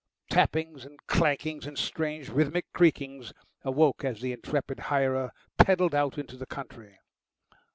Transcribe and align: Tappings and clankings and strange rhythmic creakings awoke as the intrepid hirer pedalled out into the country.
Tappings 0.31 0.83
and 0.83 0.97
clankings 1.05 1.67
and 1.67 1.77
strange 1.77 2.27
rhythmic 2.29 2.65
creakings 2.73 3.33
awoke 3.63 4.03
as 4.03 4.19
the 4.19 4.33
intrepid 4.33 4.79
hirer 4.89 5.29
pedalled 5.59 5.93
out 5.93 6.17
into 6.17 6.37
the 6.37 6.47
country. 6.47 6.97